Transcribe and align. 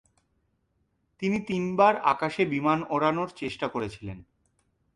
তিনি 1.21 1.37
তিনবার 1.41 1.93
আকাশে 2.03 2.43
বিমান 2.45 2.79
ওড়ানোর 2.89 3.29
চেষ্টা 3.35 3.67
করেছিলেন। 3.67 4.17